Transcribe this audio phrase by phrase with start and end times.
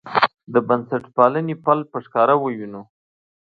[0.53, 2.81] د بنسټپالنې پل په ښکاره ووینو.